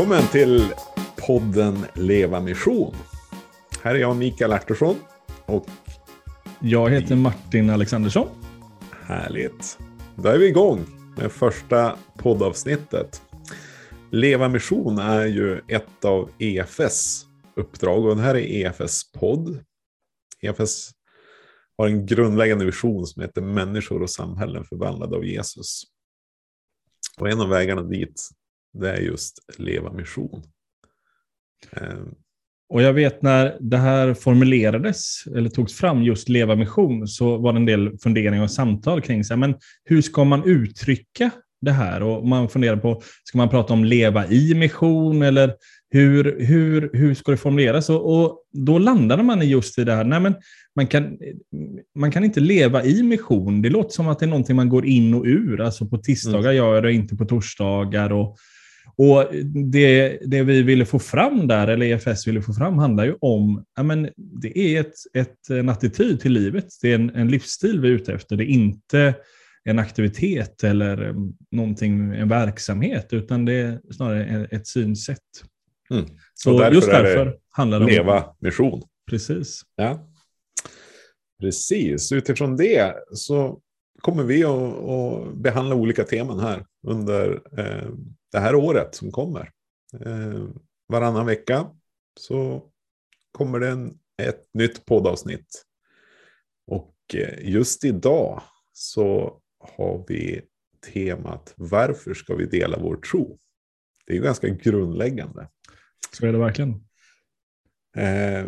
[0.00, 0.72] Välkommen till
[1.26, 2.94] podden Leva Mission.
[3.82, 4.96] Här är jag Mikael Artursson
[5.46, 5.66] och
[6.60, 8.28] Jag heter Martin Alexandersson.
[8.90, 9.78] härligt.
[10.16, 10.86] Då är vi igång
[11.16, 13.22] med första poddavsnittet.
[14.10, 17.26] Leva Mission är ju ett av EFS
[17.56, 19.64] uppdrag och det här är EFS podd.
[20.40, 20.90] EFS
[21.76, 25.82] har en grundläggande vision som heter människor och samhällen förvandlade av Jesus.
[27.18, 28.30] Och en av vägarna dit
[28.72, 30.42] det är just Leva Mission.
[31.72, 31.98] Eh,
[32.72, 37.52] Och jag vet när det här formulerades, eller togs fram, just Leva Mission, så var
[37.52, 41.72] det en del funderingar och samtal kring så här, men hur ska man uttrycka det
[41.72, 42.02] här?
[42.02, 45.54] Och man funderar på, ska man prata om leva i mission eller
[45.90, 47.90] hur, hur, hur ska det formuleras?
[47.90, 50.34] Och, och då landade man i just i det här, nej men
[50.76, 51.18] man kan,
[51.94, 53.62] man kan inte leva i mission.
[53.62, 55.60] Det låter som att det är någonting man går in och ur.
[55.60, 58.12] Alltså på tisdagar gör jag det, inte på torsdagar.
[58.12, 58.36] Och,
[58.96, 59.34] och
[59.72, 63.64] det, det vi ville få fram där, eller EFS ville få fram, handlar ju om,
[63.76, 66.66] ja men det är ett, ett, en attityd till livet.
[66.82, 68.36] Det är en, en livsstil vi är ute efter.
[68.36, 69.14] Det är inte
[69.64, 75.18] en aktivitet eller um, någonting, en verksamhet, utan det är snarare ett synsätt.
[75.90, 76.04] Mm.
[76.34, 77.90] Så därför just därför handlar det om...
[77.90, 78.82] Leva Mission.
[79.10, 79.62] Precis.
[79.76, 80.06] Ja.
[81.40, 83.60] Precis, utifrån det så
[84.00, 87.88] kommer vi att, att behandla olika teman här under eh,
[88.32, 89.52] det här året som kommer.
[90.00, 90.44] Eh,
[90.88, 91.70] varannan vecka
[92.20, 92.70] så
[93.32, 95.64] kommer det en, ett nytt poddavsnitt.
[96.66, 98.42] Och eh, just idag
[98.72, 100.42] så har vi
[100.92, 103.38] temat Varför ska vi dela vår tro?
[104.06, 105.48] Det är ju ganska grundläggande.
[106.12, 106.70] Så är det verkligen.
[107.96, 108.46] Eh,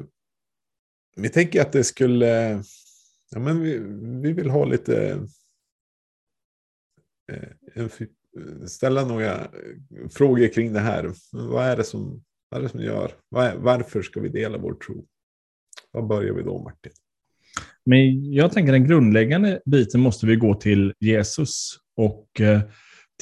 [1.16, 2.62] vi tänker att det skulle...
[3.30, 3.78] Ja, men vi,
[4.22, 5.26] vi vill ha lite...
[7.32, 7.90] Eh, en,
[8.38, 11.12] Eh, ställa några eh, frågor kring det här.
[11.32, 13.12] Vad är det som, vad är det som gör?
[13.56, 15.06] Varför ska vi dela vår tro?
[15.90, 16.92] Var börjar vi då, Martin?
[17.86, 22.60] Men jag tänker den grundläggande biten måste vi gå till Jesus och eh,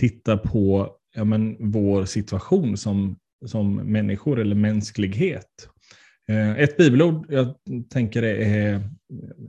[0.00, 5.68] titta på ja, men, vår situation som, som människor eller mänsklighet.
[6.56, 7.54] Ett bibelord jag
[7.90, 8.72] tänker är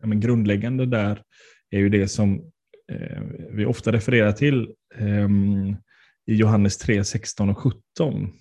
[0.01, 1.21] ja, men, grundläggande där
[1.69, 2.51] är ju det som
[3.51, 5.75] vi ofta refererar till ehm,
[6.25, 8.31] i Johannes 3, 16 och 17.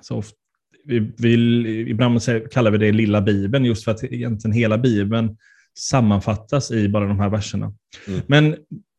[0.00, 0.36] Så ofta,
[0.84, 2.20] vi vill, ibland
[2.50, 5.36] kallar vi det lilla bibeln just för att egentligen hela bibeln
[5.78, 7.74] sammanfattas i bara de här verserna.
[8.08, 8.20] Mm.
[8.26, 8.56] Men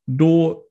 [0.08, 0.64] då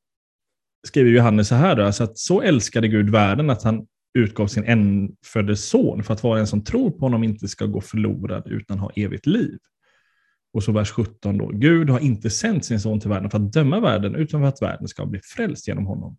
[0.87, 3.87] skriver Johannes så här, då, alltså att så älskade Gud världen att han
[4.19, 7.67] utgav sin enfödde son för att var och en som tror på honom inte ska
[7.67, 9.59] gå förlorad utan ha evigt liv.
[10.57, 11.49] Och så vers 17 då.
[11.49, 14.63] Gud har inte sänt sin son till världen för att döma världen utan för att
[14.63, 16.17] världen ska bli frälst genom honom.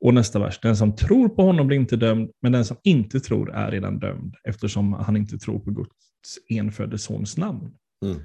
[0.00, 0.60] Och nästa vers.
[0.62, 3.98] Den som tror på honom blir inte dömd, men den som inte tror är redan
[3.98, 7.70] dömd eftersom han inte tror på Guds enfödde sons namn.
[8.04, 8.20] Mm.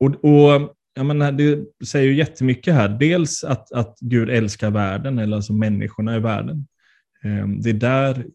[0.00, 2.88] Och, och jag menar, det säger ju jättemycket här.
[2.88, 6.66] Dels att, att Gud älskar världen, eller alltså människorna i världen.
[7.22, 8.26] Ehm, Det är där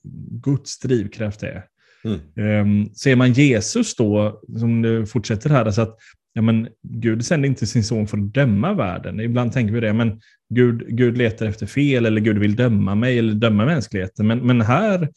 [0.44, 1.66] Guds drivkraft är.
[2.04, 2.20] Mm.
[2.36, 5.98] Ehm, Ser man Jesus då, som det fortsätter här, alltså att
[6.34, 9.20] ja, men Gud sände inte sin son för att döma världen.
[9.20, 13.20] Ibland tänker vi det, men Gud, Gud letar efter fel eller Gud vill döma mig
[13.20, 14.28] eller döma mänskligheten.
[14.28, 15.10] Men, men här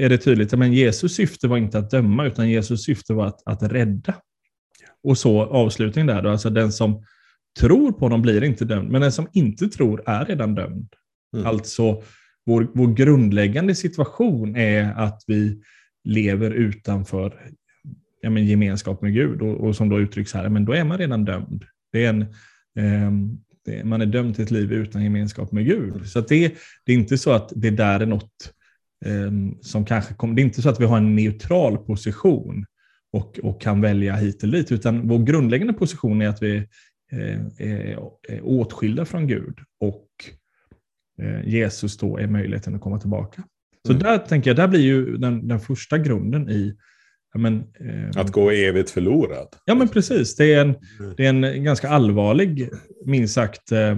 [0.00, 3.26] är det tydligt att men Jesus syfte var inte att döma, utan Jesus syfte var
[3.26, 4.14] att, att rädda.
[5.02, 7.04] Och så avslutning där då, alltså den som
[7.60, 10.88] tror på honom blir inte dömd, men den som inte tror är redan dömd.
[11.36, 11.46] Mm.
[11.46, 12.02] Alltså
[12.46, 15.62] vår, vår grundläggande situation är att vi
[16.04, 17.50] lever utanför
[18.20, 20.98] ja, men gemenskap med Gud och, och som då uttrycks här, men då är man
[20.98, 21.64] redan dömd.
[21.92, 22.26] Det är en,
[22.78, 26.06] ehm, det, man är dömd till ett liv utan gemenskap med Gud.
[26.06, 26.54] Så att det,
[26.84, 28.52] det är inte så att det där är något
[29.04, 32.66] ehm, som kanske kommer, det är inte så att vi har en neutral position
[33.12, 36.56] och, och kan välja hit eller dit, utan vår grundläggande position är att vi
[37.12, 40.08] eh, är, är åtskilda från Gud och
[41.22, 43.42] eh, Jesus då är möjligheten att komma tillbaka.
[43.86, 44.02] Så Mm.
[44.02, 46.76] där tänker jag, där blir ju den, den första grunden i
[47.32, 49.48] ja, men, eh, Att gå evigt förlorad.
[49.64, 50.36] Ja, men precis.
[50.36, 51.14] Det är en, Mm.
[51.16, 52.68] det är en ganska allvarlig,
[53.06, 53.96] minst sagt, eh,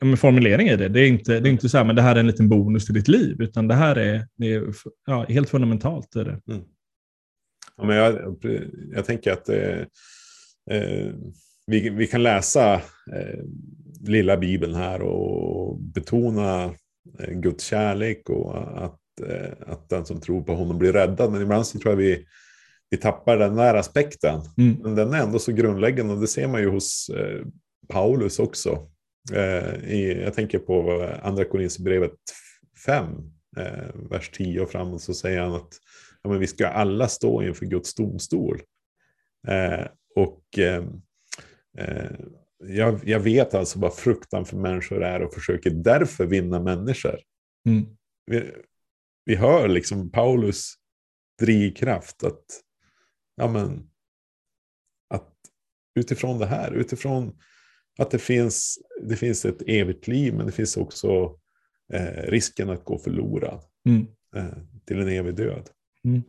[0.00, 0.88] ja, formulering i det.
[0.88, 2.84] Det är inte, det är inte så här, men det här är en liten bonus
[2.84, 4.64] till ditt liv, utan det här är, det är
[5.06, 6.16] ja, helt fundamentalt.
[6.16, 6.40] Är det.
[7.76, 8.36] Ja, men jag,
[8.94, 9.78] jag tänker att eh,
[10.70, 11.12] eh,
[11.66, 12.74] vi, vi kan läsa
[13.12, 13.44] eh,
[14.06, 16.74] lilla bibeln här och betona
[17.28, 21.32] Guds kärlek och att, eh, att den som tror på honom blir räddad.
[21.32, 22.26] Men ibland så tror jag vi,
[22.90, 24.40] vi tappar den där aspekten.
[24.58, 24.76] Mm.
[24.82, 27.46] Men den är ändå så grundläggande och det ser man ju hos eh,
[27.88, 28.88] Paulus också.
[29.32, 32.18] Eh, i, jag tänker på Andra Korinthierbrevet
[32.86, 33.06] 5,
[33.56, 35.78] eh, vers 10 och framåt, så säger han att
[36.22, 38.60] ja, men vi ska alla stå inför Guds domstol.
[39.48, 39.86] Eh,
[40.16, 40.84] och eh,
[41.78, 42.10] eh,
[42.58, 47.20] jag, jag, vet alltså vad fruktan för människor är och försöker därför vinna människor.
[47.66, 47.86] Mm.
[48.26, 48.52] Vi,
[49.24, 50.74] vi hör liksom Paulus
[51.40, 52.44] drivkraft att,
[53.36, 53.90] ja men,
[55.08, 55.32] att
[55.94, 57.38] utifrån det här, utifrån
[57.98, 61.38] att det finns, det finns ett evigt liv, men det finns också
[61.92, 64.06] eh, risken att gå förlorad mm.
[64.36, 65.70] eh, till en evig död.
[66.04, 66.22] Mm.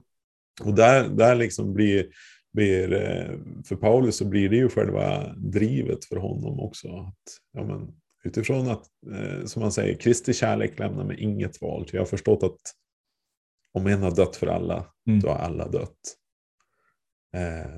[0.62, 2.07] Och där, där liksom blir,
[2.56, 6.88] blir, eh, för Paulus så blir det ju själva drivet för honom också.
[6.88, 7.88] Att, ja, men,
[8.24, 11.86] utifrån att, eh, som man säger, Kristi kärlek lämnar mig inget val.
[11.92, 12.60] jag har förstått att
[13.74, 15.19] om en har dött för alla, mm.
[15.19, 16.00] då har alla dött.
[17.36, 17.78] Eh,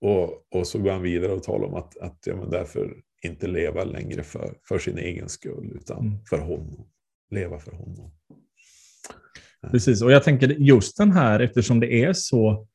[0.00, 3.46] och, och så går han vidare och talar om att, att ja, men därför inte
[3.46, 6.24] leva längre för, för sin egen skull, utan mm.
[6.24, 6.88] för honom.
[7.30, 8.12] Leva för honom.
[9.70, 12.66] Precis, och jag tänker just den här, eftersom det är så,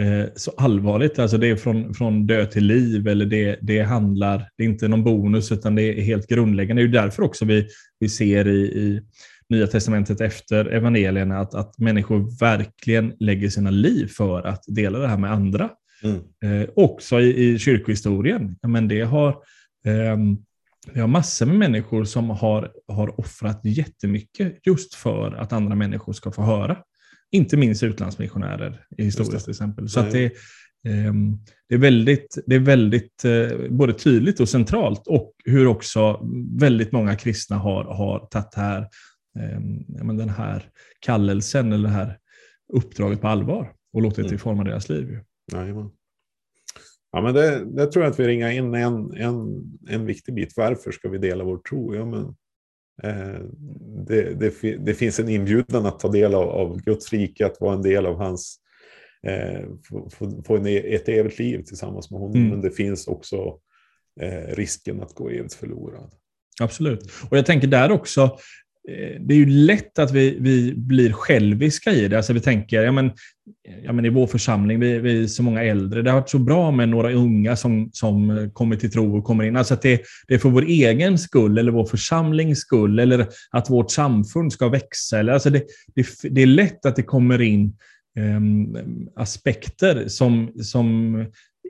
[0.00, 4.48] eh, så allvarligt, alltså det är från, från död till liv, eller det, det handlar,
[4.56, 6.82] det är inte någon bonus, utan det är helt grundläggande.
[6.82, 7.68] Det är därför också vi,
[8.00, 9.02] vi ser i, i
[9.48, 15.08] Nya Testamentet efter evangelierna att, att människor verkligen lägger sina liv för att dela det
[15.08, 15.70] här med andra.
[16.02, 16.62] Mm.
[16.62, 18.56] Eh, också i, i kyrkohistorien.
[18.62, 19.28] Men det har,
[19.86, 20.16] eh,
[20.92, 26.12] vi har massor med människor som har, har offrat jättemycket just för att andra människor
[26.12, 26.76] ska få höra.
[27.34, 29.88] Inte minst utlandsmissionärer i historien till exempel.
[29.88, 31.12] Så det, eh,
[31.68, 36.20] det är väldigt, det är väldigt eh, både tydligt och centralt och hur också
[36.58, 38.88] väldigt många kristna har, har tagit här,
[39.38, 40.68] ehm, den här
[41.00, 42.18] kallelsen eller det här
[42.72, 44.38] uppdraget på allvar och låtit det mm.
[44.38, 45.18] forma deras liv.
[45.52, 45.90] Jajamän.
[47.12, 50.52] Ja, men det, det tror jag att vi ringar in en, en, en viktig bit.
[50.56, 51.94] Varför ska vi dela vår tro?
[51.94, 52.34] Ja, men,
[54.06, 57.74] det, det, det, finns en inbjudan att ta del av, av Guds rike, att vara
[57.74, 58.56] en del av hans,
[59.26, 60.10] eh, få,
[60.46, 62.36] få, en, ett evigt liv tillsammans med honom.
[62.36, 62.48] Mm.
[62.50, 63.58] Men det finns också
[64.20, 66.10] eh, risken att gå evigt förlorad.
[66.60, 67.12] Absolut.
[67.30, 68.38] Och jag tänker där också, Eh,
[68.88, 72.16] Eh, det är ju lätt att vi, vi blir själviska i det.
[72.16, 73.12] Alltså vi tänker, ja men,
[73.84, 76.38] ja men i vår församling, vi, vi är så många äldre, det har varit så
[76.38, 79.56] bra med några unga som, som kommer till tro och kommer in.
[79.56, 83.70] Alltså att det, det är för vår egen skull, eller vår församlings skull, eller att
[83.70, 85.18] vårt samfund ska växa.
[85.18, 85.62] Eller, alltså det,
[85.94, 87.76] det, det är lätt att det kommer in
[88.18, 88.76] um,
[89.16, 91.16] aspekter som, som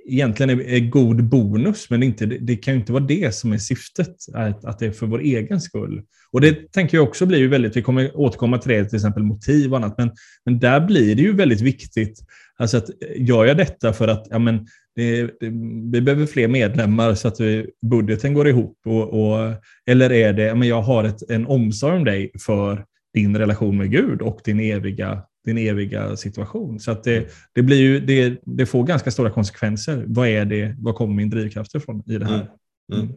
[0.07, 3.53] egentligen är, är god bonus, men inte, det, det kan ju inte vara det som
[3.53, 6.03] är syftet, att, att det är för vår egen skull.
[6.33, 9.23] Och det tänker jag också blir ju väldigt, vi kommer återkomma till det, till exempel
[9.23, 10.11] motiv och annat, men,
[10.45, 12.21] men där blir det ju väldigt viktigt,
[12.57, 14.67] alltså att eh, gör jag detta för att ja, men
[14.97, 15.51] det, det,
[15.93, 19.53] vi behöver fler medlemmar så att vi, budgeten går ihop, och, och,
[19.87, 22.85] eller är det, ja, men jag har ett, en omsorg om dig för
[23.15, 26.81] din relation med Gud och din eviga din eviga situation.
[26.81, 27.29] Så det, mm.
[27.53, 30.05] det, blir ju, det, det, får ganska stora konsekvenser.
[30.07, 32.35] Vad är det, vad kommer min drivkraft ifrån i det här?
[32.35, 32.49] Mm.
[32.93, 33.05] Mm.
[33.05, 33.15] mm.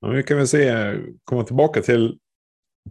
[0.00, 2.18] Ja, vi kan väl se, komma tillbaka till,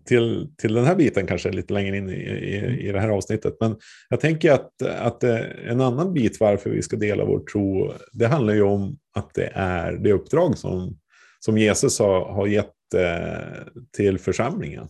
[0.06, 3.58] till, till den här biten kanske lite längre in i, i, i det här avsnittet.
[3.60, 3.76] Men
[4.10, 8.28] jag tänker att, att eh, en annan bit varför vi ska dela vår tro, det
[8.28, 10.98] handlar ju om att det är det uppdrag som,
[11.40, 13.64] som Jesus har, har gett eh,
[13.98, 14.88] till församlingen.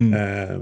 [0.00, 0.14] Mm.
[0.14, 0.60] Eh,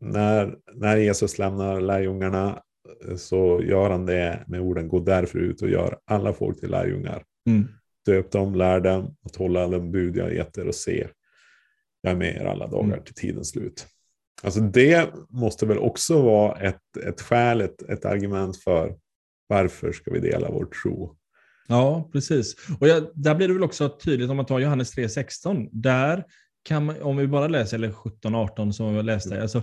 [0.00, 2.62] när, när Jesus lämnar lärjungarna
[3.08, 6.70] eh, så gör han det med orden gå därför ut och gör alla folk till
[6.70, 7.24] lärjungar.
[7.46, 7.68] Mm.
[8.06, 11.06] Döp dem, lär dem att hålla den bud jag gett er och se.
[12.00, 13.04] Jag är med er alla dagar mm.
[13.04, 13.86] till tidens slut.
[14.42, 18.96] Alltså det måste väl också vara ett, ett skäl, ett, ett argument för
[19.46, 21.16] varför ska vi dela vår tro.
[21.68, 22.56] Ja, precis.
[22.80, 25.68] Och jag, där blir det väl också tydligt om man tar Johannes 3.16.
[25.72, 26.24] Där
[26.62, 29.42] kan man, om vi bara läser, eller 17-18 som vi läste, mm.
[29.42, 29.62] alltså,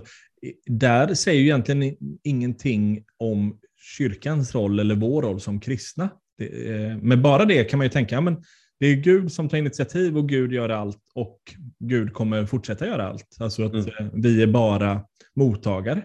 [0.66, 3.58] där säger ju egentligen ingenting om
[3.96, 6.10] kyrkans roll eller vår roll som kristna.
[6.38, 8.42] Det, eh, med bara det kan man ju tänka, ja, men
[8.80, 11.38] det är Gud som tar initiativ och Gud gör allt och
[11.78, 13.36] Gud kommer fortsätta göra allt.
[13.40, 13.86] Alltså att mm.
[13.86, 15.04] Eh, vi är bara
[15.36, 16.02] mottagare.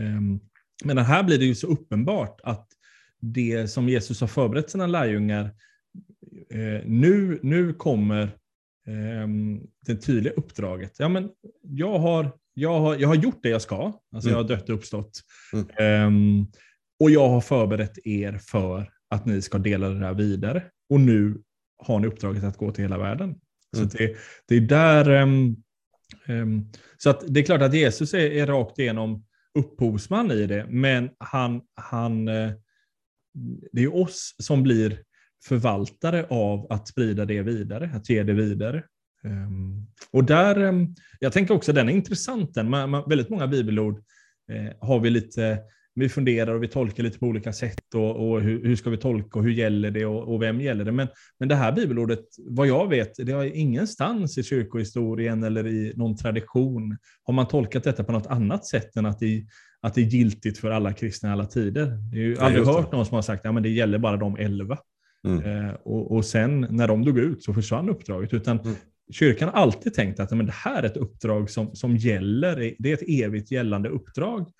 [0.00, 0.40] Ehm,
[0.84, 2.68] men här blir det ju så uppenbart att
[3.20, 5.44] det som Jesus har förberett sina lärjungar,
[6.50, 8.30] eh, nu, nu kommer
[8.86, 10.92] ehm, det tydliga uppdraget.
[10.98, 11.30] Ja, men
[11.62, 13.76] jag har jag har, jag har gjort det jag ska.
[14.14, 14.30] Alltså mm.
[14.30, 15.20] Jag har dött och uppstått.
[15.78, 16.06] Mm.
[16.06, 16.52] Um,
[17.00, 20.62] och jag har förberett er för att ni ska dela det här vidare.
[20.90, 21.42] Och nu
[21.78, 23.28] har ni uppdraget att gå till hela världen.
[23.76, 23.90] Mm.
[23.90, 24.16] Så det,
[24.48, 25.22] det är där...
[25.22, 25.62] Um,
[26.28, 29.24] um, så att det är klart att Jesus är, är rakt igenom
[29.58, 32.52] upphovsman i det, men han, han, uh,
[33.72, 35.02] det är oss som blir
[35.44, 38.84] förvaltare av att sprida det vidare, att ge det vidare.
[39.24, 42.54] Um, och där, um, jag tänker också den är intressant.
[42.54, 42.70] Den.
[42.70, 44.02] Man, man, väldigt många bibelord
[44.52, 45.58] eh, har vi lite,
[45.94, 48.96] vi funderar och vi tolkar lite på olika sätt och, och hur, hur, ska vi
[48.96, 50.92] tolka och hur gäller det och, och, vem gäller det?
[50.92, 51.08] Men,
[51.38, 56.16] men det här bibelordet, vad jag vet, det har ingenstans i kyrkohistorien eller i någon
[56.16, 59.46] tradition har man tolkat detta på något annat sätt än att det,
[59.80, 61.98] att det är giltigt för alla kristna i alla tider.
[62.12, 64.78] Ju Nej, aldrig hört någon som har sagt att ja, det gäller bara de elva.
[65.24, 65.44] Mm.
[65.44, 68.34] Eh, och, och, sen när de dog ut så försvann uppdraget.
[68.34, 68.76] Utan mm.
[69.12, 72.90] Kyrkan har alltid tänkt att men det här är ett uppdrag som, som gäller, det
[72.90, 74.50] är ett evigt gällande uppdrag.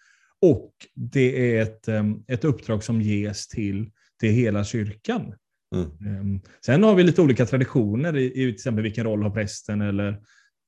[0.40, 1.88] Och det är ett,
[2.28, 3.90] ett uppdrag som ges till,
[4.20, 5.34] till hela kyrkan.
[5.74, 6.40] Mm.
[6.66, 10.08] Sen har vi lite olika traditioner i, i till exempel vilken roll har prästen eller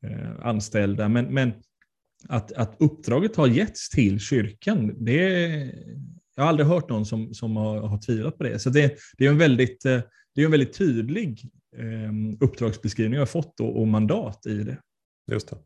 [0.06, 1.08] eh, anställda.
[1.08, 1.52] Men, men
[2.28, 5.74] att, att uppdraget har getts till kyrkan, det är,
[6.36, 8.58] jag har aldrig hört någon som, som har, har tvivlat på det.
[8.58, 10.00] Så det, det är en väldigt, eh,
[10.34, 11.50] det är en väldigt tydlig
[12.40, 14.76] uppdragsbeskrivning jag har fått och, och, mandat i det.
[15.32, 15.56] Just det.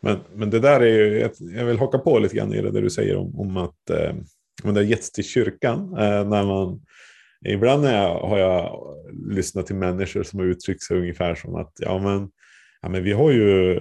[0.00, 2.82] Men, men det där är ju, jag vill haka på lite grann i det där
[2.82, 4.14] du säger om, om att eh,
[4.62, 5.78] det har getts till kyrkan.
[5.78, 6.80] Eh, när man,
[7.48, 8.78] ibland jag, har jag
[9.30, 12.30] lyssnat till människor som har uttryckt sig ungefär som att ja, men,
[12.82, 13.80] ja, men vi, har ju,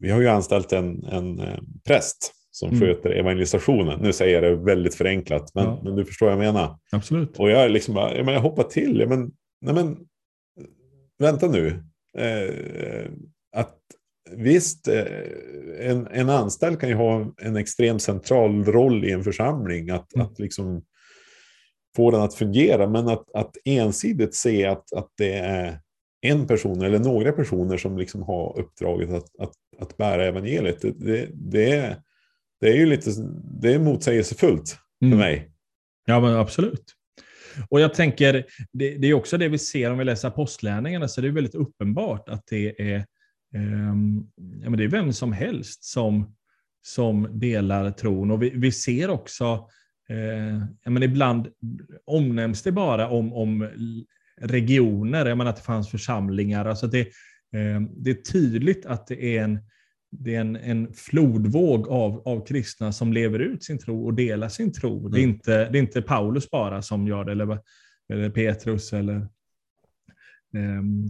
[0.00, 2.80] vi har ju anställt en, en, eh, präst som mm.
[2.80, 4.00] sköter evangelisationen.
[4.00, 5.80] Nu säger jag det väldigt förenklat, men, ja.
[5.84, 6.78] men du förstår vad jag menar.
[6.92, 7.38] Absolut.
[7.38, 9.08] Och jag, liksom bara, jag, menar, jag hoppar till.
[9.08, 9.30] Men,
[9.60, 9.96] nej men,
[11.18, 11.82] vänta nu.
[12.18, 13.10] Eh,
[13.56, 13.78] att
[14.36, 15.04] Visst, eh,
[15.80, 19.90] en, en anställd kan ju ha en extremt central roll i en församling.
[19.90, 20.26] Att, mm.
[20.26, 20.82] att liksom
[21.96, 22.86] få den att fungera.
[22.86, 25.78] Men att, att ensidigt se att, att det är
[26.20, 30.80] en person eller några personer som liksom har uppdraget att, att, att bära evangeliet.
[30.80, 31.96] Det, det, det, är,
[32.60, 33.10] det är ju lite
[33.60, 35.18] det är motsägelsefullt för mm.
[35.18, 35.50] mig.
[36.06, 36.84] Ja, men absolut.
[37.68, 41.20] Och jag tänker, det, det, är också det vi ser om vi läser apostlärningarna, så
[41.20, 42.96] det är väldigt uppenbart att det är,
[43.54, 43.94] eh,
[44.62, 46.34] ja, men det är vem som helst som,
[46.82, 48.30] som delar tron.
[48.30, 49.68] Och vi, vi ser också,
[50.08, 51.48] eh, ja, men ibland
[52.04, 53.68] omnämns det bara om, om
[54.40, 56.64] regioner, jag menar att det fanns församlingar.
[56.64, 59.58] Alltså det, eh, det är tydligt att det är en
[60.12, 64.48] det är en, en flodvåg av, av kristna som lever ut sin tro och delar
[64.48, 64.98] sin tro.
[64.98, 65.12] Mm.
[65.12, 65.34] Det, är mm.
[65.34, 67.58] inte, det är inte Paulus bara som gör det, eller,
[68.12, 69.16] eller Petrus eller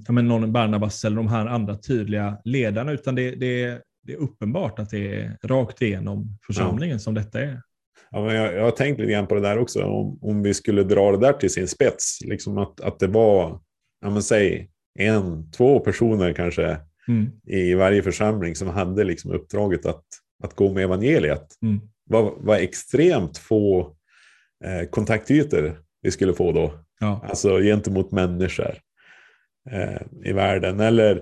[0.09, 4.79] eh, någon Barnabas eller de här andra tydliga ledarna, utan det, det, det är uppenbart
[4.79, 6.99] att det är rakt igenom församlingen ja.
[6.99, 7.63] som detta är.
[8.11, 10.55] Ja, men jag, jag har tänkt lite grann på det där också, om, om vi
[10.55, 13.61] skulle dra det där till sin spets, liksom att, att det var,
[14.01, 16.79] ja men säg, en, två personer kanske
[17.09, 17.31] mm.
[17.47, 20.05] i varje församling som hade liksom uppdraget att,
[20.45, 21.47] att gå med evangeliet.
[21.63, 21.81] Mm.
[22.05, 23.97] Vad, vad extremt få
[24.65, 26.85] eh, kontaktytor vi skulle få då.
[27.01, 27.27] Ja.
[27.29, 28.75] Alltså gentemot människor
[29.71, 30.81] eh, i världen.
[30.81, 31.17] Eller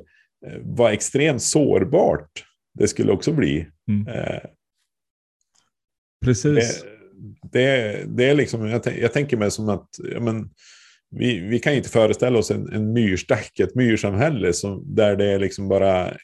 [0.47, 2.45] eh, vad extremt sårbart
[2.79, 3.67] det skulle också bli.
[3.89, 4.09] Mm.
[4.09, 4.41] Eh,
[6.25, 6.85] Precis.
[7.43, 10.51] Det, det, det, är liksom, jag, jag tänker mig som att ja, men,
[11.11, 15.39] vi, vi kan inte föreställa oss en, en myrstack, ett myrsamhälle som, där det är
[15.39, 16.17] liksom bara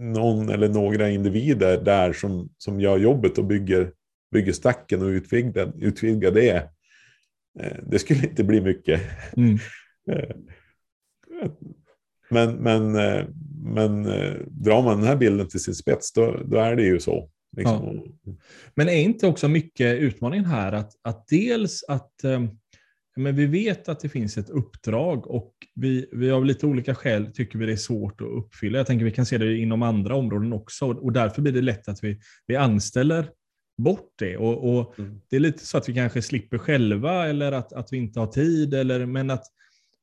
[0.00, 3.92] någon eller några individer där som, som gör jobbet och bygger,
[4.32, 6.70] bygger stacken och utvidgar, utvidgar det.
[7.60, 9.00] Eh, det skulle inte bli mycket.
[9.36, 9.58] Mm.
[10.10, 10.36] Eh,
[12.30, 13.24] men, men, eh,
[13.64, 14.02] men
[14.46, 17.30] drar man den här bilden till sin spets, då, då är det ju så.
[17.56, 18.12] Liksom.
[18.24, 18.32] Ja.
[18.74, 22.12] Men är inte också mycket utmaningen här att, att dels att
[23.20, 27.32] men vi vet att det finns ett uppdrag och vi, vi av lite olika skäl
[27.34, 28.78] tycker vi det är svårt att uppfylla.
[28.78, 31.88] Jag tänker vi kan se det inom andra områden också och därför blir det lätt
[31.88, 33.26] att vi, vi anställer
[33.82, 34.36] bort det.
[34.36, 35.20] Och, och mm.
[35.30, 38.26] Det är lite så att vi kanske slipper själva eller att, att vi inte har
[38.26, 38.74] tid.
[38.74, 39.44] Eller, men att,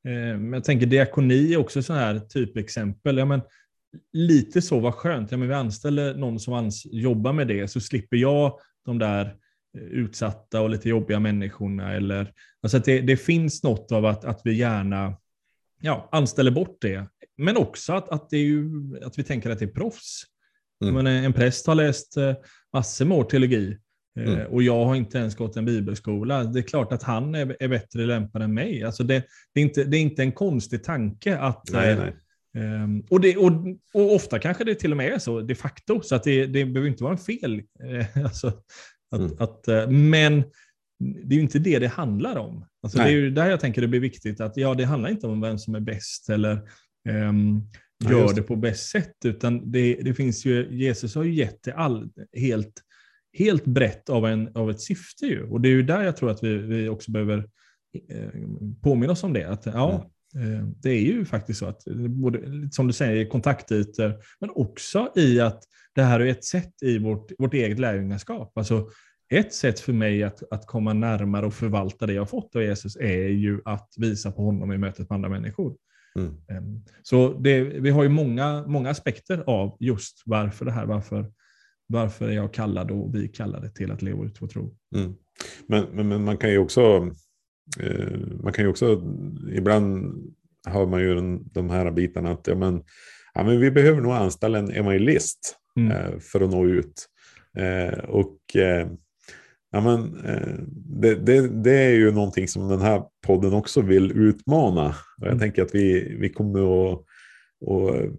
[0.07, 3.17] eh, jag tänker diakoni är också så här typexempel.
[3.17, 3.41] Ja, men,
[4.13, 5.31] lite så, vad skönt.
[5.31, 9.35] Ja, men vi anställer någon som ans jobbar med det så slipper jag de där
[9.73, 11.93] utsatta och lite jobbiga människorna.
[11.93, 12.31] Eller,
[12.61, 15.15] alltså att det, det finns något av att, att vi gärna
[15.81, 17.05] ja, anställer bort det.
[17.37, 18.69] Men också att, att, det är ju,
[19.03, 20.23] att vi tänker att det är proffs.
[20.83, 20.95] Mm.
[20.95, 22.33] Men en präst har läst eh,
[22.73, 23.77] massor med år teologi
[24.19, 24.47] eh, mm.
[24.47, 26.43] och jag har inte ens gått en bibelskola.
[26.43, 28.83] Det är klart att han är, är bättre lämpad än mig.
[28.83, 31.69] Alltså det, det, är inte, det är inte en konstig tanke att...
[31.71, 32.13] Nej, nej.
[32.57, 33.51] Um, och, det, och,
[33.93, 36.65] och, ofta kanske det till och med är så de facto, så att det, det
[36.65, 37.61] behöver inte vara en fel.
[38.25, 38.53] alltså,
[39.11, 39.35] att, mm.
[39.39, 40.43] att, eh, men
[40.99, 42.65] det är ju inte det det handlar om.
[42.83, 45.27] Alltså det är ju där jag tänker det blir viktigt att ja, det handlar inte
[45.27, 46.53] om vem som är bäst eller
[47.09, 47.69] um,
[48.03, 48.33] gör ja, det.
[48.33, 52.09] det på bäst sätt, utan det, det finns ju, Jesus har ju gett det all,
[52.37, 52.73] helt,
[53.37, 55.43] helt brett av, en, av ett syfte ju.
[55.43, 57.37] Och det är ju där jag tror att vi, vi också behöver
[58.09, 58.29] eh,
[58.81, 59.43] påminna oss om det.
[59.43, 60.07] Att, ja, mm.
[60.81, 65.63] Det är ju faktiskt så att, både, som du säger, kontaktytor, men också i att
[65.95, 68.57] det här är ett sätt i vårt, vårt eget lärjungaskap.
[68.57, 68.89] Alltså,
[69.29, 72.95] ett sätt för mig att, att komma närmare och förvalta det jag fått av Jesus
[72.95, 75.75] är ju att visa på honom i mötet med andra människor.
[76.15, 76.33] Mm.
[76.47, 81.31] Ehm, så det, vi har ju många, många aspekter av just varför det här, varför,
[81.87, 84.75] varför är jag kallad och vi kallade till att leva ut vår tro.
[84.95, 85.15] Mm.
[85.67, 87.11] Men, men, men, man kan ju också, eh,
[88.43, 89.01] man kan ju också,
[89.53, 90.15] ibland
[90.67, 92.83] hör man ju den, de här bitarna att ja, men,
[93.33, 95.91] ja, men vi behöver nog anställa en evangelist mm.
[95.91, 97.07] eh, för att nå ut.
[97.57, 98.87] Eh, och eh,
[99.71, 100.57] ja, men, eh,
[101.01, 104.87] det, det, det, är ju någonting som den här podden också vill utmana.
[104.87, 105.39] Och jag mm.
[105.39, 107.03] tänker att vi, vi kommer att
[107.59, 108.09] och eh,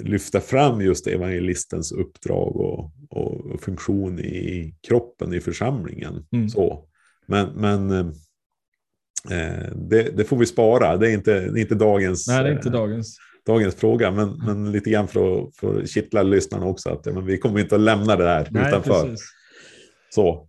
[0.00, 6.26] lyfta fram just evangelistens uppdrag och, och, funktion i kroppen i församlingen.
[6.32, 6.48] Mm.
[6.48, 6.84] Så.
[7.26, 8.06] Men, men eh,
[9.74, 12.52] det, det, får vi spara, det är inte, det är inte dagens, Nej, det är
[12.52, 13.18] inte dagens.
[13.46, 14.10] dagens fråga.
[14.10, 14.46] Men, mm.
[14.46, 17.74] men lite grann för att, för att kittla lyssnarna också, att men vi kommer inte
[17.74, 19.02] att lämna det här Nej, utanför.
[19.02, 19.26] Precis.
[20.10, 20.48] Så.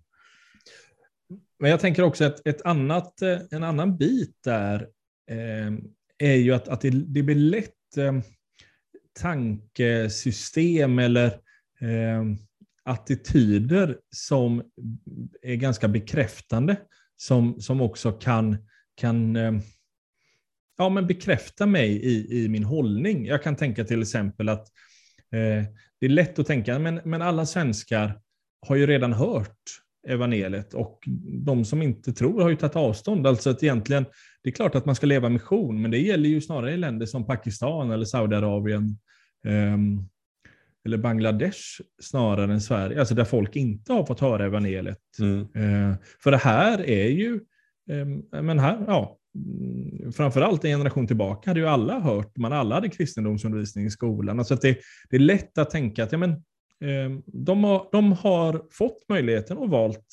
[1.60, 4.88] Men jag tänker också att ett annat, eh, en annan bit där
[5.32, 5.74] eh,
[6.18, 8.20] är ju att, att det, det blir lätt eh,
[9.20, 11.28] tankesystem eller
[11.82, 12.24] eh,
[12.84, 14.64] attityder som
[15.42, 16.76] är ganska bekräftande,
[17.18, 18.58] som, som också kan,
[18.96, 19.54] kan eh,
[20.78, 23.26] ja, men bekräfta mig i, i min hållning.
[23.26, 24.68] Jag kan tänka till exempel att
[25.32, 25.66] eh,
[26.00, 28.20] det är lätt att tänka, men, men alla svenskar
[28.68, 29.58] har ju redan hört
[30.08, 31.00] evangeliet och
[31.46, 33.28] de som inte tror har ju tagit avstånd.
[33.28, 34.06] Alltså att egentligen,
[34.44, 37.06] det är klart att man ska leva mission, men det gäller ju snarare i länder
[37.06, 38.98] som Pakistan eller Saudiarabien
[39.46, 39.78] eh,
[40.86, 41.60] eller Bangladesh
[42.02, 45.00] snarare än Sverige, alltså där folk inte har fått höra evangeliet.
[45.20, 45.40] Mm.
[45.42, 47.40] Eh, för det här är ju,
[47.90, 49.18] eh, men här, ja,
[50.16, 54.40] framförallt en generation tillbaka hade ju alla hört, man alla hade kristendomsundervisning i skolan.
[54.40, 54.78] Alltså att det,
[55.10, 56.44] det är lätt att tänka att ja, men,
[56.84, 60.06] Ehm, de har, de har fått möjligheten och valt,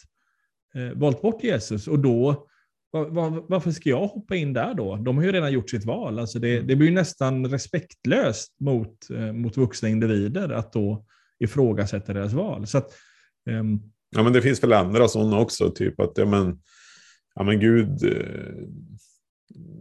[0.74, 1.88] eh, valt bort Jesus.
[1.88, 2.46] Och då,
[2.90, 4.96] var, var, varför ska jag hoppa in där då?
[4.96, 6.18] De har ju redan gjort sitt val.
[6.18, 6.66] Alltså det, mm.
[6.66, 11.04] det blir nästan respektlöst mot, eh, mot vuxna individer att då
[11.38, 12.66] ifrågasätta deras val.
[12.66, 12.92] Så att,
[13.50, 13.82] um...
[14.16, 16.60] Ja, men det finns väl andra sådana också, typ att ja, men,
[17.34, 18.64] ja, men Gud, eh,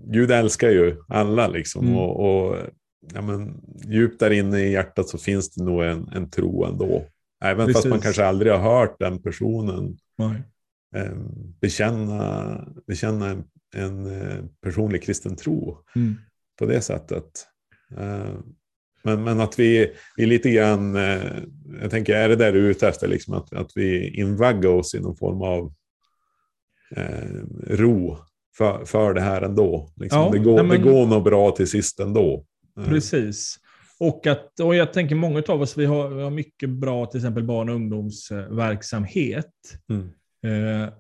[0.06, 1.86] Gud älskar ju alla liksom.
[1.86, 1.98] Mm.
[1.98, 2.58] Och, och
[3.14, 7.06] ja, men, djupt där inne i hjärtat så finns det nog en, en tro ändå.
[7.44, 7.76] Även Precis.
[7.76, 10.32] fast man kanske aldrig har hört den personen eh,
[11.62, 13.44] bekänna, bekänna en,
[13.76, 16.16] en eh, personlig kristen tro mm.
[16.60, 17.46] på det sättet.
[17.98, 18.34] Eh,
[19.04, 21.34] men, men att vi, vi lite grann, eh,
[21.82, 24.96] jag tänker, är det där du är ute efter, liksom, att, att vi invaggar oss
[24.96, 25.74] i någon form av
[26.96, 27.30] eh,
[27.68, 28.18] ro
[28.58, 29.90] för, för det här ändå.
[29.96, 30.20] Liksom.
[30.20, 30.70] Ja, det, går, men...
[30.70, 32.46] det går nog bra till sist ändå.
[32.86, 33.60] Precis.
[34.00, 37.18] Och, att, och jag tänker många av oss, vi har, vi har mycket bra till
[37.18, 39.46] exempel barn och ungdomsverksamhet.
[39.90, 40.10] Mm.
[40.44, 40.94] Eh,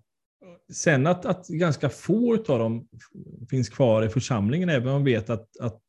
[0.73, 2.87] sen att, att ganska få av dem
[3.49, 5.81] finns kvar i församlingen, även om man vet att, att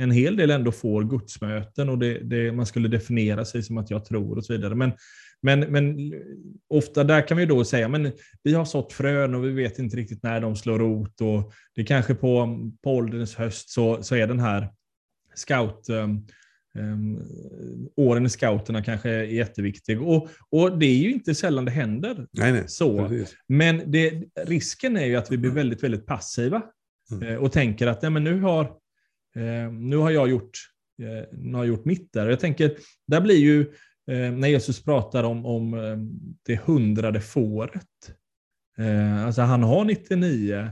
[0.00, 3.90] en hel del ändå får gudsmöten och det, det, man skulle definiera sig som att
[3.90, 4.74] jag tror och så vidare.
[4.74, 4.92] Men,
[5.42, 6.12] men, men
[6.68, 9.96] ofta där kan vi då säga men vi har sått frön och vi vet inte
[9.96, 14.26] riktigt när de slår rot och det kanske på, på ålderns höst så, så är
[14.26, 14.68] den här
[15.34, 16.08] scout, eh,
[16.78, 17.22] um,
[17.96, 20.02] åren i scouterna kanske är jätteviktig.
[20.02, 23.08] Och, och det är ju inte sällan det händer nej, nej, så.
[23.08, 23.36] Precis.
[23.46, 26.62] Men det, risken är ju att vi blir väldigt, väldigt passiva
[27.10, 27.28] mm.
[27.28, 28.64] eh, och tänker att ja, men nu, har,
[29.36, 30.58] eh, nu har jag gjort,
[31.02, 32.28] eh, nu har gjort mitt där.
[32.28, 33.60] Jag tänker, där blir ju,
[34.10, 35.96] eh, när Jesus pratar om, om eh,
[36.46, 37.86] det hundrade fåret,
[38.78, 40.70] eh, alltså han har 99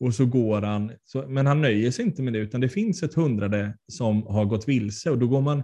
[0.00, 3.02] och så går han, så, men han nöjer sig inte med det, utan det finns
[3.02, 5.62] ett hundrade som har gått vilse och då går man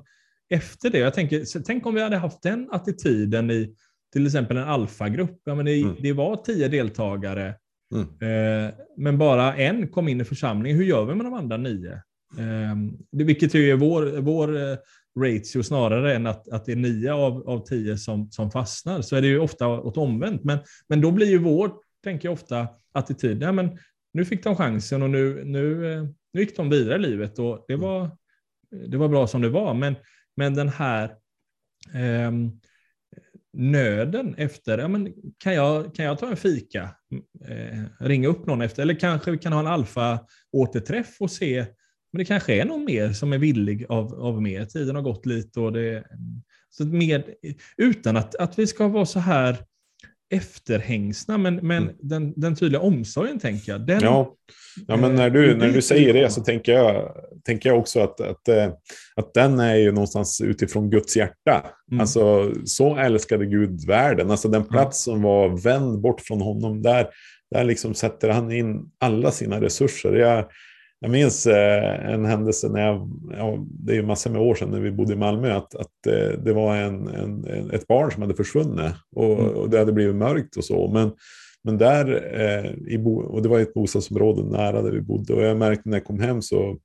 [0.50, 0.98] efter det.
[0.98, 3.74] Jag tänker, tänk om vi hade haft den attityden i
[4.12, 5.40] till exempel en alfagrupp.
[5.44, 5.96] Ja, men det, mm.
[6.00, 7.54] det var tio deltagare,
[7.94, 8.66] mm.
[8.66, 10.78] eh, men bara en kom in i församlingen.
[10.78, 11.92] Hur gör vi med de andra nio?
[12.38, 12.76] Eh,
[13.12, 14.76] det, vilket är vår, vår eh,
[15.20, 19.16] ratio snarare än att, att det är nio av, av tio som, som fastnar, så
[19.16, 20.44] är det ju ofta åt omvänt.
[20.44, 21.72] Men, men då blir ju vår,
[22.04, 23.78] tänker jag ofta, attityd, ja, men
[24.12, 27.64] nu fick de chansen och nu, nu, eh, nu gick de vidare i livet och
[27.68, 28.10] det var,
[28.88, 29.74] det var bra som det var.
[29.74, 29.94] Men,
[30.36, 31.04] men den här
[31.94, 32.32] eh,
[33.52, 36.90] nöden efter, ja, men kan, jag, kan jag ta en fika,
[37.48, 41.66] eh, ringa upp någon efter, eller kanske vi kan ha en alfa-återträff och se,
[42.12, 44.64] men det kanske är någon mer som är villig av, av mer.
[44.64, 46.04] Tiden har gått lite och det,
[46.70, 47.24] så med,
[47.76, 49.56] utan att, att vi ska vara så här
[50.32, 51.94] efterhängsna, men, men mm.
[52.00, 53.86] den, den tydliga omsorgen tänker jag.
[53.86, 54.34] Den, ja.
[54.86, 57.12] ja, men när du, när du säger det så tänker jag,
[57.44, 58.72] tänker jag också att, att, eh,
[59.16, 61.66] att den är ju någonstans utifrån Guds hjärta.
[61.90, 62.00] Mm.
[62.00, 64.30] Alltså, så älskade Gud världen.
[64.30, 67.06] Alltså den plats som var vänd bort från honom, där,
[67.50, 70.12] där liksom sätter han in alla sina resurser.
[70.12, 70.44] Jag,
[71.02, 74.70] jag minns eh, en händelse när jag, ja, det är ju massor med år sedan
[74.70, 78.22] när vi bodde i Malmö, att, att eh, det var en, en, ett barn som
[78.22, 79.50] hade försvunnit och, mm.
[79.50, 80.88] och, det hade blivit mörkt och så.
[80.88, 81.12] Men,
[81.64, 82.06] men där,
[82.40, 85.96] eh, i och det var ett bostadsområde nära där vi bodde och jag märkte när
[85.96, 86.76] jag kom hem så,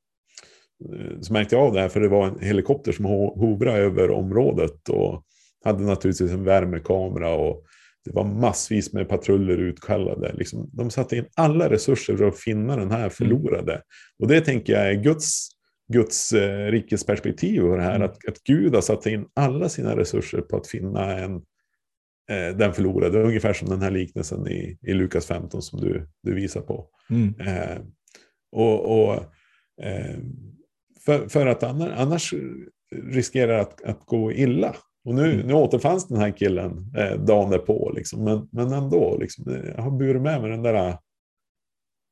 [1.21, 4.89] så märkte jag av det här för det var en helikopter som hovrade över området
[4.89, 5.23] och
[5.65, 7.63] hade naturligtvis en värmekamera och
[8.05, 10.33] det var massvis med patruller utkallade.
[10.33, 13.71] Liksom, de satte in alla resurser för att finna den här förlorade.
[13.71, 13.83] Mm.
[14.19, 15.49] Och det tänker jag är Guds,
[15.93, 17.95] Guds eh, rikes perspektiv på det här.
[17.95, 18.05] Mm.
[18.05, 21.35] Att, att Gud har satt in alla sina resurser på att finna en,
[22.29, 23.23] eh, den förlorade.
[23.23, 26.89] Ungefär som den här liknelsen i, i Lukas 15 som du, du visar på.
[27.09, 27.33] Mm.
[27.39, 27.77] Eh,
[28.51, 29.13] och, och
[29.83, 30.17] eh,
[31.05, 32.33] för, för, att annars, annars
[32.91, 34.75] riskerar att, att gå illa.
[35.07, 35.47] Och nu, mm.
[35.47, 38.23] nu återfanns den här killen eh, dagen därpå, liksom.
[38.23, 39.17] men, men ändå.
[39.17, 40.97] Liksom, jag har burit med mig den där,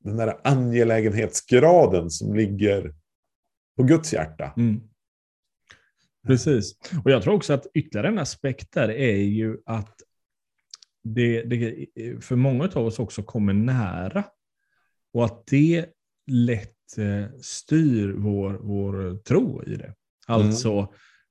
[0.03, 2.93] den där angelägenhetsgraden som ligger
[3.77, 4.53] på Guds hjärta.
[4.58, 4.81] Mm.
[6.27, 6.77] Precis.
[7.03, 9.95] Och jag tror också att ytterligare en aspekt där är ju att
[11.03, 11.88] det, det
[12.21, 14.23] för många av oss också kommer nära.
[15.13, 15.86] Och att det
[16.31, 19.93] lätt eh, styr vår, vår tro i det.
[20.27, 20.88] Alltså, mm.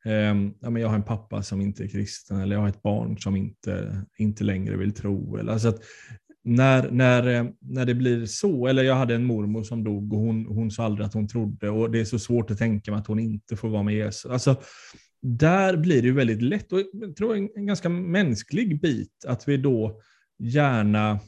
[0.07, 2.83] Um, ja, men jag har en pappa som inte är kristen eller jag har ett
[2.83, 5.37] barn som inte, inte längre vill tro.
[5.37, 5.83] Eller, alltså att
[6.45, 10.19] när, när, eh, när det blir så, eller jag hade en mormor som dog och
[10.19, 13.01] hon, hon sa aldrig att hon trodde och det är så svårt att tänka mig
[13.01, 14.31] att hon inte får vara med Jesus.
[14.31, 14.57] Alltså,
[15.23, 19.49] där blir det ju väldigt lätt, och jag tror en, en ganska mänsklig bit, att
[19.49, 20.01] vi då
[20.39, 21.21] gärna,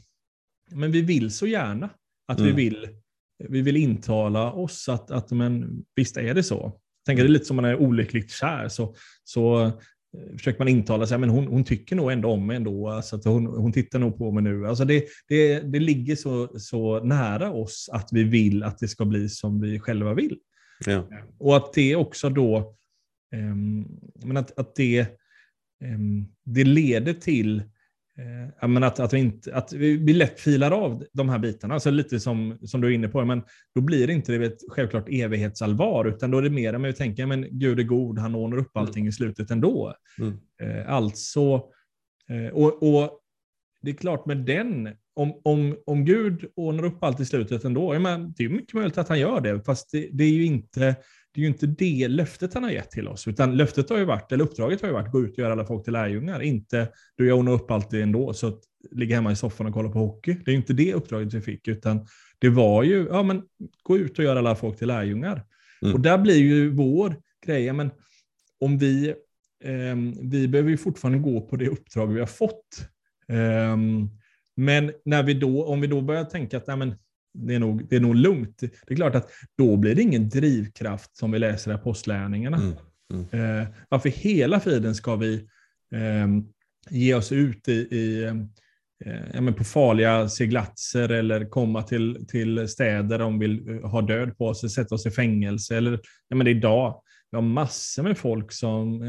[0.71, 1.89] men vi vill så gärna
[2.27, 2.55] att mm.
[2.55, 2.87] vi, vill,
[3.49, 6.79] vi vill intala oss att, att men, visst är det så.
[7.07, 9.73] Tänker det är lite som man är olyckligt kär, så, så eh,
[10.37, 13.25] försöker man intala sig, men hon, hon tycker nog ändå om mig ändå, alltså att
[13.25, 14.67] hon, hon tittar nog på mig nu.
[14.67, 19.05] Alltså det, det, det ligger så, så nära oss att vi vill att det ska
[19.05, 20.37] bli som vi själva vill.
[20.85, 21.07] Ja.
[21.39, 22.75] Och att det också då,
[23.35, 25.07] um, men att, att det,
[25.83, 27.63] um, det leder till
[28.61, 31.89] Eh, men att, att, vi inte, att vi lätt filar av de här bitarna, alltså
[31.89, 33.43] lite som, som du är inne på, men
[33.75, 36.93] då blir det inte det ett självklart evighetsallvar, utan då är det mer att vi
[36.93, 39.09] tänker, men Gud är god, han ordnar upp allting mm.
[39.09, 39.93] i slutet ändå.
[40.19, 40.37] Mm.
[40.61, 41.63] Eh, alltså,
[42.29, 43.19] eh, och, och,
[43.81, 47.99] det är klart med den, om, om, om Gud ordnar upp allt i slutet ändå,
[47.99, 50.95] men det är mycket möjligt att han gör det, fast det, det är ju inte
[51.33, 54.05] det är ju inte det löftet han har gett till oss, utan löftet har ju
[54.05, 56.41] varit, eller uppdraget har ju varit, gå ut och göra alla folk till lärjungar.
[56.41, 58.59] Inte du, jag ordnar upp allt det ändå, så att
[58.91, 60.37] ligga hemma i soffan och kolla på hockey.
[60.45, 62.07] Det är inte det uppdraget vi fick, utan
[62.39, 63.43] det var ju, ja men
[63.83, 65.45] gå ut och göra alla folk till lärjungar.
[65.81, 65.93] Mm.
[65.93, 67.91] Och där blir ju vår grej, men
[68.59, 69.07] om vi,
[69.63, 72.89] eh, vi behöver ju fortfarande gå på det uppdrag vi har fått.
[73.29, 73.77] Eh,
[74.55, 76.95] men när vi då, om vi då börjar tänka att nej, men,
[77.37, 78.59] det är, nog, det är nog lugnt.
[78.59, 82.57] Det är klart att då blir det ingen drivkraft som vi läser i apostlärningarna.
[82.57, 82.73] Mm.
[83.13, 83.59] Mm.
[83.61, 85.35] Eh, varför hela friden ska vi
[85.95, 86.27] eh,
[86.89, 88.23] ge oss ut i, i
[89.05, 94.37] eh, ja, på farliga seglatser eller komma till, till städer om vi vill ha död
[94.37, 95.77] på oss, sätta oss i fängelse.
[95.77, 97.01] Eller, ja, men det är idag.
[97.31, 99.01] Vi har massor med folk som,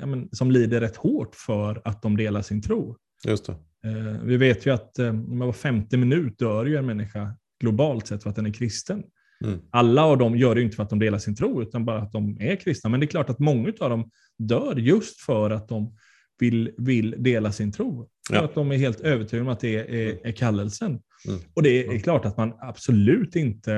[0.00, 2.96] ja, men, som lider rätt hårt för att de delar sin tro.
[3.26, 3.52] Just det.
[3.84, 8.22] Eh, vi vet ju att eh, var femte minut dör ju en människa globalt sett
[8.22, 9.02] för att den är kristen.
[9.44, 9.58] Mm.
[9.70, 12.12] Alla av dem gör det inte för att de delar sin tro, utan bara att
[12.12, 12.90] de är kristna.
[12.90, 15.96] Men det är klart att många av dem dör just för att de
[16.38, 18.08] vill, vill dela sin tro.
[18.28, 18.44] För ja.
[18.44, 21.00] att de är helt övertygade om att det är, är kallelsen.
[21.28, 21.40] Mm.
[21.54, 22.00] Och det är mm.
[22.00, 23.72] klart att man absolut inte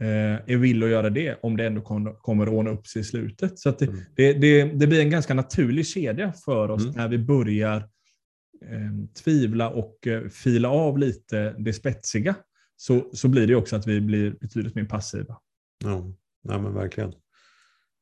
[0.00, 3.00] eh, är villig att göra det om det ändå kommer, kommer att ordna upp sig
[3.00, 3.58] i slutet.
[3.58, 4.00] Så det, mm.
[4.16, 6.94] det, det, det, blir en ganska naturlig kedja för oss mm.
[6.96, 7.76] när vi börjar
[8.62, 12.34] eh, tvivla och eh, fila av lite det spetsiga
[12.76, 15.38] så, så blir det också att vi blir betydligt mer passiva.
[15.84, 16.12] Ja,
[16.42, 17.12] ja men verkligen.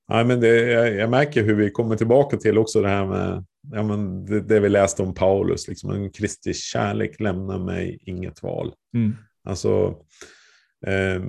[0.09, 3.45] Ja, men det, jag, jag, märker hur vi kommer tillbaka till också det här med
[3.73, 5.69] ja, men det, det vi läste om Paulus.
[5.69, 8.75] Liksom, en Kristi kärlek lämnar mig inget val.
[8.95, 9.17] Mm.
[9.45, 9.97] Alltså,
[10.87, 11.23] eh,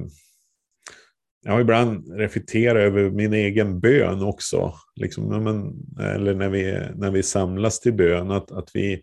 [1.46, 4.74] jag har ibland reflekterat över min egen bön också.
[4.96, 5.74] Liksom, men,
[6.06, 9.02] eller när vi, när vi samlas till bön, att, att vi,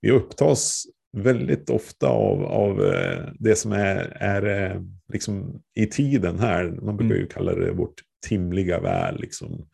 [0.00, 6.38] vi upptas väldigt ofta av, av eh, det som är, är eh, liksom i tiden
[6.38, 6.64] här.
[6.82, 7.30] Man brukar ju mm.
[7.30, 9.20] kalla det vårt timliga väl.
[9.20, 9.68] Liksom.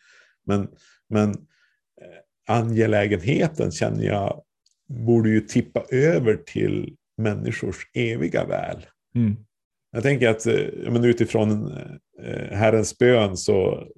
[0.47, 0.69] Men,
[1.09, 4.43] men eh, angelägenheten känner jag
[4.89, 8.87] borde ju tippa över till människors eviga väl.
[9.15, 9.37] Mm.
[9.93, 10.47] Jag tänker att
[10.89, 11.79] men utifrån
[12.51, 13.89] Herrens bön så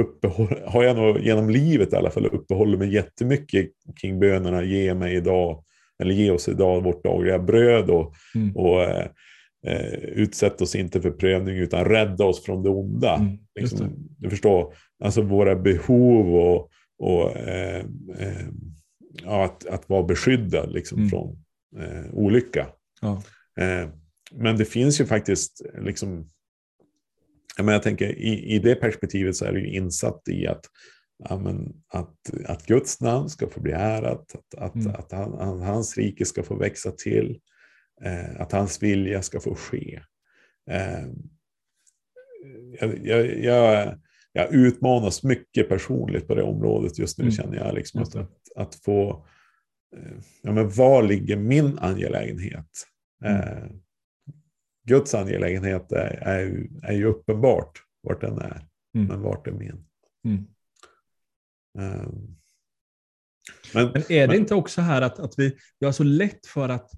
[0.00, 4.94] uppehåll, har jag nog genom livet i alla fall uppehållit mig jättemycket kring bönerna ge
[4.94, 5.64] mig idag,
[6.02, 8.56] eller ge oss idag vårt dagliga bröd och, Mm.
[8.56, 9.06] och eh,
[9.66, 13.14] eh, utsätt oss inte för prövning utan rädda oss från det onda.
[13.14, 17.84] Mm, liksom, du förstår, alltså våra behov och, och eh,
[18.18, 18.46] eh,
[19.24, 21.10] ja, att, att vara beskyddad liksom, Mm.
[21.10, 21.38] från
[21.78, 22.66] eh, olycka.
[23.00, 23.22] Ja.
[23.60, 23.88] Eh,
[24.32, 26.28] men det finns ju faktiskt, liksom,
[27.56, 30.64] jag, menar, jag tänker i, i det perspektivet så är det ju insatt i att,
[31.18, 34.94] ja, men, att, att Guds namn ska få bli ärat, att, att, Mm.
[34.94, 37.40] att han, han, hans rike ska få växa till,
[38.04, 40.00] eh, att hans vilja ska få ske.
[40.70, 41.06] Eh,
[42.80, 43.98] jag, jag, jag,
[44.32, 47.32] jag utmanas mycket personligt på det området just nu Mm.
[47.34, 47.74] känner jag.
[47.74, 49.26] Liksom, att, att, att få,
[49.96, 52.68] eh, ja, men var ligger min angelägenhet?
[53.24, 53.40] Mm.
[53.40, 53.70] Eh,
[54.88, 59.06] Guds angelägenhet är, är, är ju uppenbart vart den är, Mm.
[59.08, 59.84] men vart är min?
[61.78, 61.90] Mm.
[61.90, 62.08] Eh,
[63.74, 66.46] men, Men är det Men- inte också här att, att vi, vi har så lätt
[66.46, 66.90] för att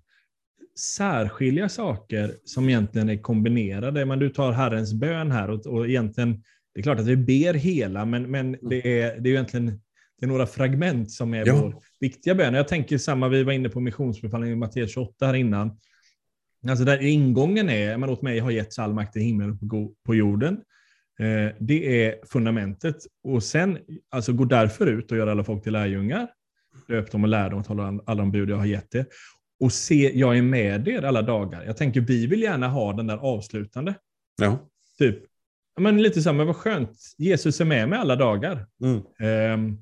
[0.81, 4.05] särskilja saker som egentligen är kombinerade?
[4.05, 6.43] Men du tar Herrens bön här och, och egentligen,
[6.75, 9.81] det är klart att vi ber hela, men, men det, är, det är egentligen
[10.21, 11.61] det är några fragment som är Ja.
[11.63, 12.55] vår viktiga bön.
[12.55, 15.79] Jag tänker samma, vi var inne på missionsbefallningen i Matteus 28 här innan.
[16.69, 20.15] Alltså där ingången är, men åt mig har getts all makt i himlen och på
[20.15, 20.61] jorden.
[21.19, 22.97] Eh, det är fundamentet.
[23.23, 23.79] Och sen,
[24.11, 26.29] alltså gå därför ut och göra alla folk till lärjungar.
[26.89, 29.07] Döp dem och lär dem att hålla alla de bud jag har gett er.
[29.61, 31.65] Och se, jag är med er alla dagar.
[31.65, 33.95] Jag tänker, vi vill gärna ha den där avslutande.
[34.43, 34.59] ja.
[34.99, 35.19] Typ,
[35.81, 38.67] men lite så här, men vad skönt, Jesus är med mig alla dagar.
[38.83, 39.03] Mm.
[39.21, 39.79] Ehm,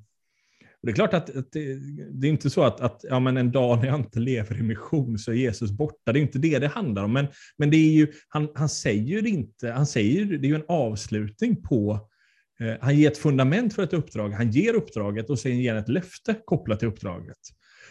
[0.81, 1.75] och det är klart att, att det,
[2.11, 4.62] det är inte så att, att ja, men en dag när jag inte lever i
[4.62, 6.12] mission så är Jesus borta.
[6.12, 7.12] Det är inte det det handlar om.
[7.12, 7.27] Men,
[7.59, 11.62] men det är ju, han, han säger inte, han säger det är ju en avslutning
[11.62, 12.09] på,
[12.61, 15.83] eh, han ger ett fundament för ett uppdrag, han ger uppdraget och sen ger han
[15.83, 17.39] ett löfte kopplat till uppdraget.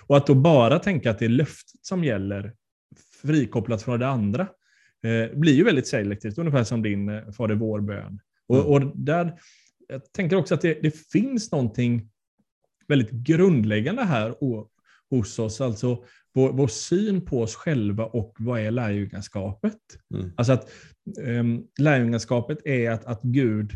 [0.07, 2.53] Och att då bara tänka att det är löftet som gäller,
[3.21, 4.47] frikopplat från det andra,
[5.03, 8.19] eh, blir ju väldigt selektivt, ungefär som din eh, Fader vår-bön.
[8.47, 8.67] Och, Mm.
[8.67, 9.39] och där,
[9.87, 12.09] jag tänker också att det, det finns någonting
[12.87, 14.35] väldigt grundläggande här
[15.09, 19.77] hos oss, alltså vår, vår syn på oss själva och vad är lärjungaskapet?
[20.13, 20.31] Mm.
[20.37, 20.69] Alltså att
[21.19, 23.71] um, lärjungaskapet är att, att Gud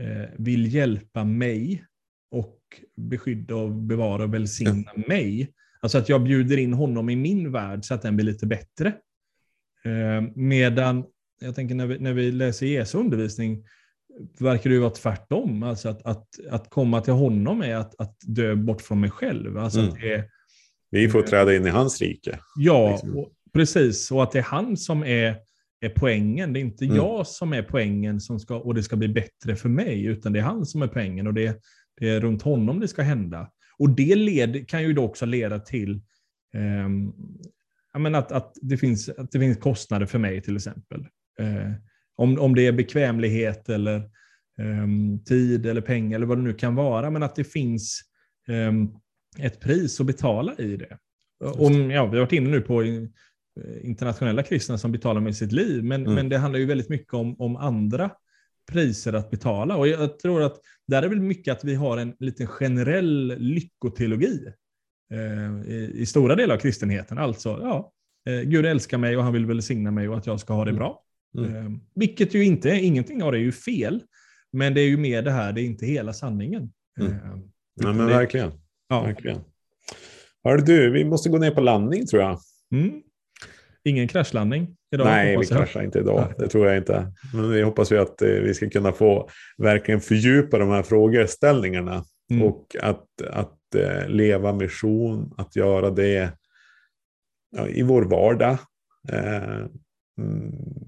[0.00, 1.84] eh, vill hjälpa mig
[2.30, 2.58] och
[2.96, 5.52] beskydda och bevara och välsigna mig.
[5.80, 8.88] Alltså att jag bjuder in honom i min värld så att den blir lite bättre.
[9.84, 11.04] Eh, medan,
[11.40, 13.64] jag tänker när vi, när vi läser Jesu undervisning,
[14.38, 15.62] verkar det ju vara tvärtom.
[15.62, 19.58] Alltså att, att, att komma till honom är att, att dö bort från mig själv.
[19.58, 19.94] Alltså Mm.
[20.00, 20.24] det är,
[20.90, 22.38] Vi får träda in i hans rike.
[22.56, 23.16] Ja, Liksom.
[23.18, 24.10] och, precis.
[24.10, 25.36] Och att det är han som är,
[25.80, 26.52] är poängen.
[26.52, 26.96] Det är inte Mm.
[26.96, 30.38] jag som är poängen som ska, och det ska bli bättre för mig, utan det
[30.38, 31.60] är han som är poängen och det,
[32.00, 33.50] det är runt honom det ska hända.
[33.78, 36.00] Och det led, kan ju då också leda till
[37.98, 41.00] men att, att, det finns, att det finns kostnader för mig till exempel.
[41.38, 41.72] Eh,
[42.20, 44.02] om, om det är bekvämlighet eller
[44.60, 48.00] ehm, tid eller pengar eller vad det nu kan vara, men att det finns
[48.48, 48.88] ehm,
[49.38, 50.98] ett pris att betala i det.
[51.44, 53.02] Om, ja, vi har varit inne nu på eh,
[53.82, 56.14] internationella kristna som betalar med sitt liv, men, Mm.
[56.14, 58.10] men det handlar ju väldigt mycket om, om andra
[58.72, 59.76] priser att betala.
[59.76, 60.56] Och jag tror att
[60.86, 64.46] där är väl mycket att vi har en liten generell lyckoteologi
[65.12, 67.18] eh, i, i stora delar av kristenheten.
[67.18, 67.92] Alltså, ja,
[68.28, 70.70] eh, Gud älskar mig och han vill välsigna mig och att jag ska ha det
[70.70, 70.78] Mm.
[70.78, 71.02] bra.
[71.38, 71.56] Mm.
[71.56, 74.02] Eh, vilket ju inte, ingenting av det är ju fel,
[74.52, 76.72] men det är ju mer det här, det är inte hela sanningen.
[77.00, 77.12] Mm.
[77.12, 77.18] Eh,
[77.74, 78.52] Ja, utan men det- verkligen.
[78.88, 79.02] ja.
[79.02, 79.38] verkligen.
[80.44, 82.38] Hör du, vi måste gå ner på landning tror jag.
[82.74, 83.02] Mm.
[83.84, 85.06] Ingen kraschlandning idag?
[85.06, 86.34] Nej, vi kraschar inte idag.
[86.38, 87.12] Det tror jag inte.
[87.34, 92.04] Men vi hoppas ju att eh, vi ska kunna få verkligen fördjupa de här frågeställningarna.
[92.30, 92.42] Mm.
[92.42, 96.32] Och att, att eh, leva mission, att göra det
[97.56, 98.58] ja, i vår vardag.
[99.12, 99.66] Eh,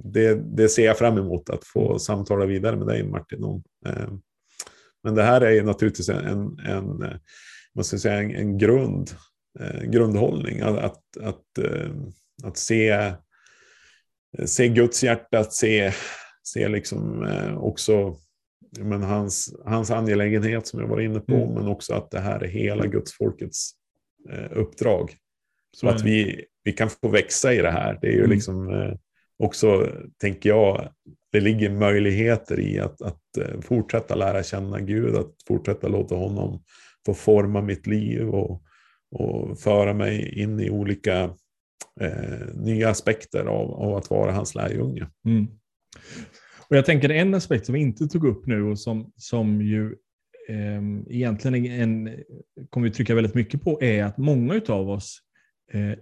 [0.05, 1.99] det, det ser jag fram emot att få Mm.
[1.99, 3.63] samtala vidare med dig Martin om.
[3.87, 4.13] Eh,
[5.03, 7.17] men det här är ju naturligtvis en, en, en, eh,
[7.73, 9.11] jag säga, en, en grund,
[9.61, 10.61] eh, grundhållning.
[10.61, 11.45] Att, att, att,
[12.45, 13.13] att se,
[14.47, 15.93] se Guds hjärta, att se,
[16.43, 17.27] se liksom
[17.59, 18.17] också
[18.81, 21.55] men hans, hans angelägenhet som jag var inne på, Mm.
[21.55, 23.71] men också att det här är hela Guds folkets
[24.51, 25.17] uppdrag.
[25.77, 27.99] Så är att vi, vi kan få växa i det här.
[28.01, 28.31] Det är ju Mm.
[28.31, 28.69] liksom
[29.43, 29.89] också,
[30.21, 30.89] tänker jag,
[31.33, 36.63] det ligger möjligheter i att, att eh, fortsätta lära känna Gud, att fortsätta låta honom
[37.07, 38.63] få forma mitt liv och,
[39.11, 41.23] och föra mig in i olika
[42.01, 45.07] eh, nya aspekter av, av, att vara hans lärjunge.
[45.27, 45.47] Mm.
[46.69, 49.97] Och jag tänker en aspekt som vi inte tog upp nu och som, som ju
[50.49, 52.19] eh, egentligen en,
[52.71, 55.21] kommer vi trycka väldigt mycket på är att många av oss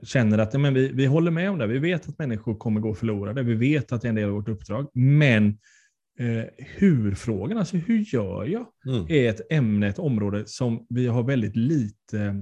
[0.02, 1.66] känner att ja, men vi, vi håller med om det.
[1.66, 3.42] Vi vet att människor kommer gå förlorade.
[3.42, 4.90] Vi vet att det är en del av vårt uppdrag.
[4.94, 5.46] Men
[6.18, 9.06] eh, hur-frågan, alltså hur gör jag, mm.
[9.08, 12.34] är ett ämne, ett område som vi har väldigt lite eh,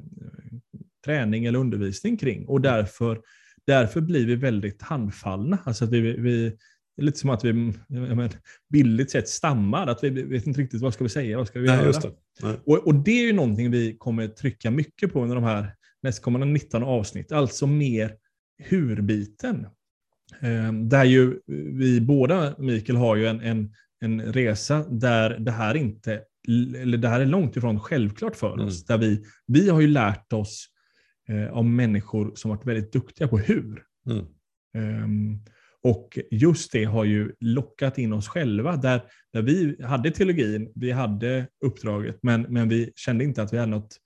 [1.04, 2.46] träning eller undervisning kring.
[2.46, 3.20] Och därför,
[3.66, 5.58] därför blir vi väldigt handfallna.
[5.64, 6.56] Alltså att vi, vi
[6.98, 7.52] det är lite som att vi
[7.88, 8.30] men,
[8.70, 11.66] billigt sett stammar, att vi vet inte riktigt vad ska vi säga, vad ska vi
[11.66, 12.00] Nej, göra?
[12.40, 12.60] Det.
[12.64, 16.46] Och, och, det är ju någonting vi kommer trycka mycket på under de här nästkommande
[16.46, 18.14] 19 avsnitt, alltså mer
[18.58, 19.66] hur-biten.
[20.40, 21.40] Eh, där ju
[21.78, 27.08] vi båda, Mikael, har ju en, en, en resa där det här inte eller det
[27.08, 28.66] här är långt ifrån självklart för mm.
[28.66, 28.84] oss.
[28.84, 30.66] Där vi, vi har ju lärt oss
[31.28, 33.82] eh, av människor som varit väldigt duktiga på hur.
[34.06, 34.24] Mm.
[35.04, 35.44] Um,
[35.82, 38.76] och just det har ju lockat in oss själva.
[38.76, 43.58] Där, där vi hade teologin, vi hade uppdraget, men, men vi kände inte att vi
[43.58, 43.96] hade något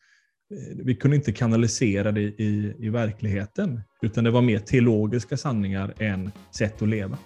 [0.84, 6.32] vi kunde inte kanalisera det i, i verkligheten, utan det var mer teologiska sanningar än
[6.50, 7.18] sätt att leva.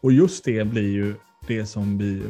[0.00, 1.14] Och just det blir ju
[1.46, 2.22] det som vi,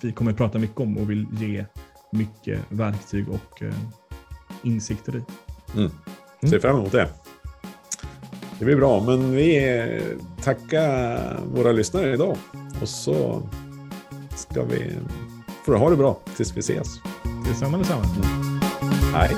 [0.00, 1.64] vi kommer att prata mycket om och vill ge
[2.12, 3.74] mycket verktyg och eh,
[4.62, 5.22] insikter i.
[5.78, 5.90] Mm.
[6.50, 7.08] Ser fram emot det.
[8.58, 10.00] Det blir bra, men vi
[10.42, 12.36] tackar våra lyssnare idag.
[12.82, 13.42] Och så
[14.36, 14.92] ska vi...
[15.66, 16.88] Får ha det bra tills vi ses.
[17.48, 18.04] Detsamma, detsamma.
[19.14, 19.36] Hej.